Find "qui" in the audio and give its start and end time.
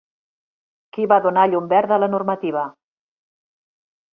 0.97-1.03